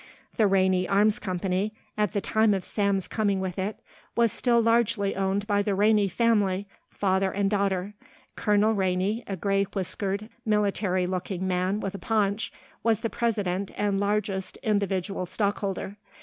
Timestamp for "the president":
13.01-13.69